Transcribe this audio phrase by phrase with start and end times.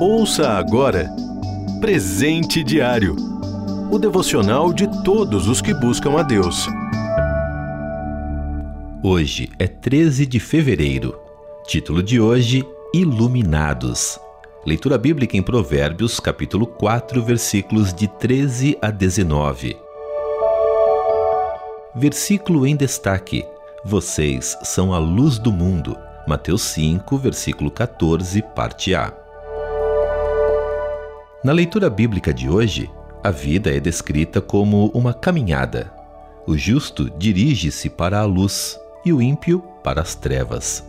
[0.00, 1.10] Ouça agora
[1.80, 3.30] Presente Diário
[3.90, 6.68] o devocional de todos os que buscam a Deus.
[9.02, 11.18] Hoje é 13 de fevereiro.
[11.66, 12.64] Título de hoje:
[12.94, 14.20] Iluminados.
[14.64, 19.76] Leitura bíblica em Provérbios, capítulo 4, versículos de 13 a 19.
[21.96, 23.44] Versículo em destaque:
[23.84, 25.96] Vocês são a luz do mundo.
[26.26, 29.12] Mateus 5, versículo 14, parte A.
[31.42, 32.90] Na leitura bíblica de hoje,
[33.24, 35.92] a vida é descrita como uma caminhada.
[36.46, 40.86] O justo dirige-se para a luz e o ímpio para as trevas.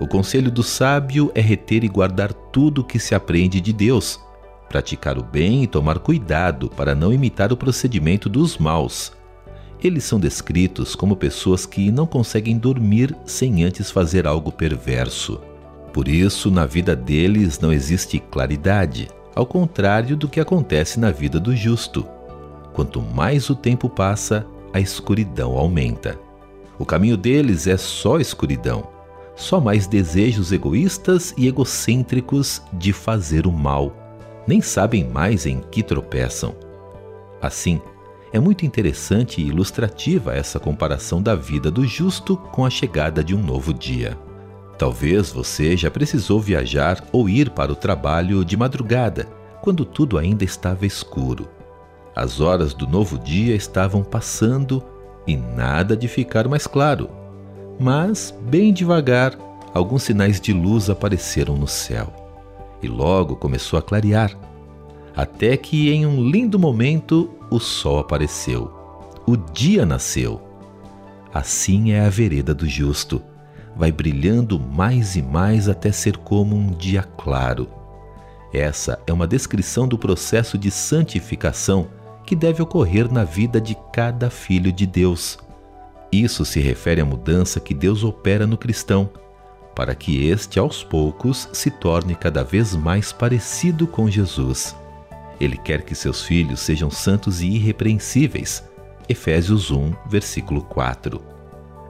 [0.00, 4.18] O conselho do sábio é reter e guardar tudo o que se aprende de Deus,
[4.68, 9.12] praticar o bem e tomar cuidado para não imitar o procedimento dos maus.
[9.82, 15.40] Eles são descritos como pessoas que não conseguem dormir sem antes fazer algo perverso.
[15.92, 21.40] Por isso, na vida deles não existe claridade, ao contrário do que acontece na vida
[21.40, 22.06] do justo.
[22.72, 26.18] Quanto mais o tempo passa, a escuridão aumenta.
[26.78, 29.00] O caminho deles é só escuridão
[29.40, 33.96] só mais desejos egoístas e egocêntricos de fazer o mal.
[34.46, 36.54] Nem sabem mais em que tropeçam.
[37.40, 37.80] Assim,
[38.32, 43.34] é muito interessante e ilustrativa essa comparação da vida do justo com a chegada de
[43.34, 44.16] um novo dia.
[44.78, 49.26] Talvez você já precisou viajar ou ir para o trabalho de madrugada,
[49.60, 51.48] quando tudo ainda estava escuro.
[52.14, 54.82] As horas do novo dia estavam passando
[55.26, 57.20] e nada de ficar mais claro
[57.82, 59.38] mas, bem devagar,
[59.72, 62.12] alguns sinais de luz apareceram no céu.
[62.82, 64.38] E logo começou a clarear.
[65.16, 68.72] Até que, em um lindo momento, o sol apareceu.
[69.26, 70.40] O dia nasceu.
[71.32, 73.22] Assim é a vereda do justo.
[73.76, 77.68] Vai brilhando mais e mais até ser como um dia claro.
[78.52, 81.88] Essa é uma descrição do processo de santificação
[82.26, 85.38] que deve ocorrer na vida de cada filho de Deus
[86.12, 89.08] isso se refere à mudança que Deus opera no cristão,
[89.76, 94.74] para que este aos poucos se torne cada vez mais parecido com Jesus.
[95.40, 98.62] Ele quer que seus filhos sejam santos e irrepreensíveis.
[99.08, 101.20] Efésios 1, versículo 4.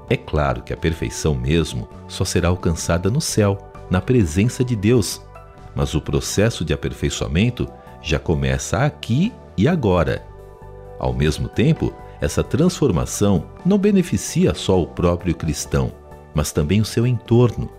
[0.09, 3.59] É claro que a perfeição mesmo só será alcançada no céu,
[3.91, 5.21] na presença de Deus,
[5.75, 7.69] mas o processo de aperfeiçoamento
[8.00, 10.25] já começa aqui e agora.
[10.99, 15.93] Ao mesmo tempo, essa transformação não beneficia só o próprio cristão,
[16.34, 17.71] mas também o seu entorno.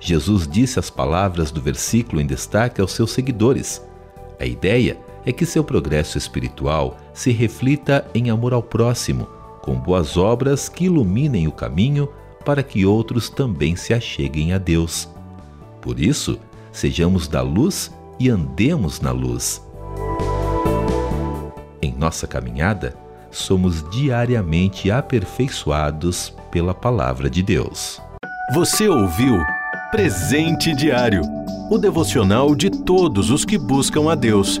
[0.00, 3.82] Jesus disse as palavras do versículo em destaque aos seus seguidores.
[4.38, 9.26] A ideia é que seu progresso espiritual se reflita em amor ao próximo,
[9.62, 12.08] com boas obras que iluminem o caminho
[12.44, 15.08] para que outros também se acheguem a Deus.
[15.80, 16.38] Por isso,
[16.70, 19.62] sejamos da luz e andemos na luz.
[21.80, 22.96] Em nossa caminhada,
[23.30, 28.00] somos diariamente aperfeiçoados pela Palavra de Deus.
[28.52, 29.38] Você ouviu
[29.90, 31.22] Presente Diário
[31.70, 34.60] o devocional de todos os que buscam a Deus.